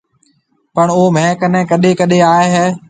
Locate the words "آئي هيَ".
2.35-2.67